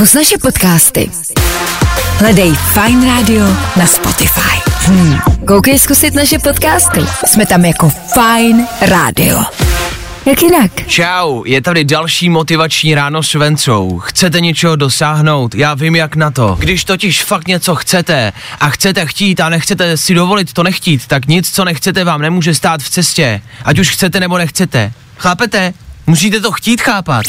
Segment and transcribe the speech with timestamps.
[0.00, 1.10] Zkus naše podcasty.
[2.18, 3.44] Hledej Fine Radio
[3.76, 4.56] na Spotify.
[4.68, 5.18] Hmm.
[5.46, 7.00] Koukej zkusit naše podcasty.
[7.26, 9.44] Jsme tam jako Fine Radio.
[10.26, 10.70] Jak jinak?
[10.86, 13.98] Čau, je tady další motivační ráno s Vencou.
[13.98, 15.54] Chcete něčeho dosáhnout?
[15.54, 16.56] Já vím jak na to.
[16.60, 21.26] Když totiž fakt něco chcete a chcete chtít a nechcete si dovolit to nechtít, tak
[21.26, 23.42] nic, co nechcete, vám nemůže stát v cestě.
[23.64, 24.92] Ať už chcete nebo nechcete.
[25.16, 25.72] Chápete?
[26.06, 27.26] Musíte to chtít chápat.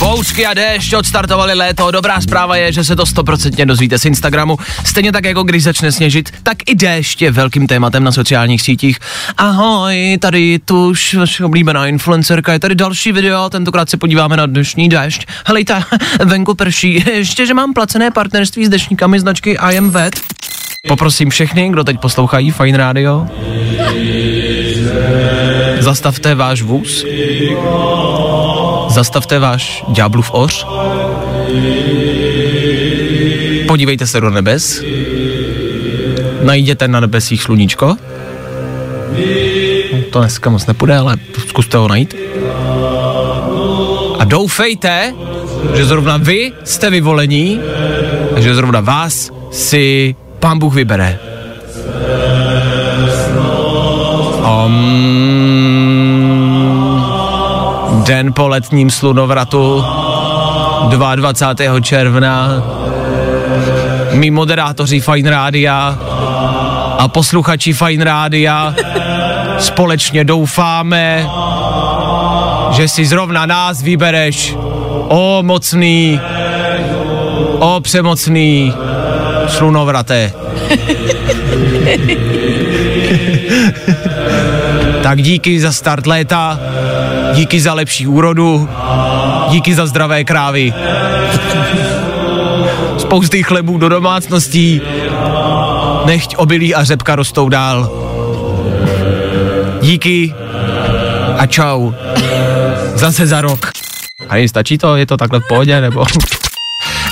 [0.00, 1.90] Bouřky a déšť odstartovali léto.
[1.90, 4.58] Dobrá zpráva je, že se to stoprocentně dozvíte z Instagramu.
[4.84, 8.98] Stejně tak jako když začne sněžit, tak i déšť je velkým tématem na sociálních sítích.
[9.36, 14.88] Ahoj, tady tuž vaše oblíbená influencerka, je tady další video, tentokrát se podíváme na dnešní
[14.88, 15.26] déšť.
[15.46, 15.82] Helejte,
[16.24, 17.04] venku prší.
[17.12, 20.20] Ještě, že mám placené partnerství s dešníkami značky I am Wet.
[20.88, 23.26] Poprosím všechny, kdo teď poslouchají Fine Radio,
[25.80, 27.04] zastavte váš vůz,
[28.90, 30.66] zastavte váš ďáblův oř,
[33.68, 34.82] podívejte se do nebes,
[36.42, 37.96] najděte na nebesích sluníčko,
[40.10, 41.16] to dneska moc nepůjde, ale
[41.48, 42.14] zkuste ho najít.
[44.18, 45.14] A doufejte,
[45.74, 47.60] že zrovna vy jste vyvolení,
[48.36, 51.18] že zrovna vás si pán Bůh vybere.
[54.66, 55.49] Um,
[58.10, 59.84] den po letním slunovratu
[60.88, 61.80] 22.
[61.80, 62.48] června
[64.12, 65.98] mý moderátoři Fine Rádia
[66.98, 68.74] a posluchači Fine Rádia
[69.58, 71.26] společně doufáme,
[72.70, 74.56] že si zrovna nás vybereš,
[75.08, 76.20] o mocný,
[77.58, 78.74] o přemocný
[79.48, 80.32] slunovrate.
[85.02, 86.60] tak díky za start léta,
[87.34, 88.68] díky za lepší úrodu,
[89.48, 90.74] díky za zdravé krávy.
[92.98, 94.80] Spousty chlebů do domácností,
[96.04, 97.90] nechť obilí a řepka rostou dál.
[99.82, 100.34] Díky
[101.38, 101.92] a čau.
[102.94, 103.70] Zase za rok.
[104.28, 104.96] A stačí to?
[104.96, 106.04] Je to takhle v pohodě, nebo?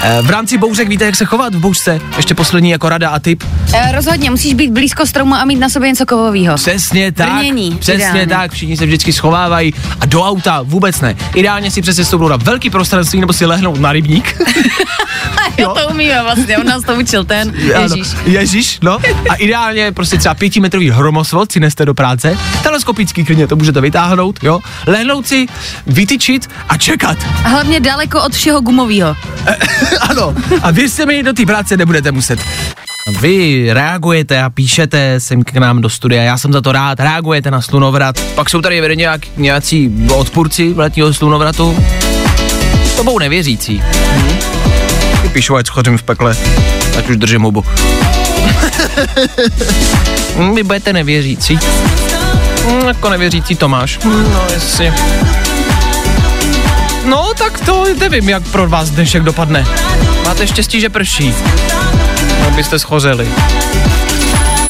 [0.03, 2.01] Eh, v rámci bouřek víte, jak se chovat v bouřce?
[2.17, 3.45] Ještě poslední jako rada a tip.
[3.75, 6.55] E, rozhodně, musíš být blízko stromu a mít na sobě něco kovového.
[6.57, 7.29] Přesně tak.
[7.33, 8.27] Brnění, přesně ideálně.
[8.27, 8.53] tak.
[8.53, 11.17] Všichni se vždycky schovávají a do auta vůbec ne.
[11.35, 14.41] Ideálně si přesně stoupnout na velký prostranství nebo si lehnout na rybník.
[15.59, 18.13] jo, to umíme vlastně, on nás to učil ten, Ježíš.
[18.13, 18.99] Ano, Ježíš, no.
[19.31, 24.39] A ideálně prostě třeba pětimetrový hromosvod si neste do práce, teleskopický klidně to můžete vytáhnout,
[24.43, 24.61] jo.
[24.87, 25.47] Lehnout si,
[25.87, 27.19] vytyčit a čekat.
[27.45, 29.17] A hlavně daleko od všeho gumového.
[30.01, 32.41] ano, a věřte mi, do té práce nebudete muset.
[33.21, 37.51] Vy reagujete a píšete sem k nám do studia, já jsem za to rád, reagujete
[37.51, 38.21] na slunovrat.
[38.21, 41.85] Pak jsou tady vedení nějak, nějací odpůrci letního slunovratu.
[42.97, 43.83] To budou nevěřící.
[44.17, 44.39] Mhm.
[45.33, 46.37] Píšou, ať schořím v pekle,
[46.99, 47.65] ať už držím hubu.
[50.55, 51.59] Vy budete nevěřící.
[52.67, 53.99] Hm, Jako nevěřící Tomáš.
[54.05, 54.93] Hm, No, jestli...
[57.05, 59.67] No, tak to nevím, jak pro vás dnešek dopadne.
[60.25, 61.35] Máte štěstí, že prší.
[62.43, 63.29] No, byste schořeli.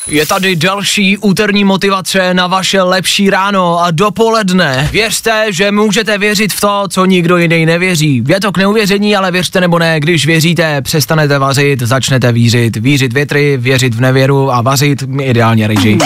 [0.07, 4.89] Je tady další úterní motivace na vaše lepší ráno a dopoledne.
[4.93, 8.25] Věřte, že můžete věřit v to, co nikdo jiný nevěří.
[8.29, 12.77] Je to k neuvěření, ale věřte nebo ne, když věříte, přestanete vařit, začnete vířit.
[12.77, 15.99] Vířit větry, věřit v nevěru a vařit ideálně ryži.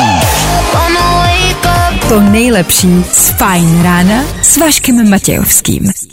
[2.09, 6.12] To nejlepší z Fine rána s Vaškem Matějovským.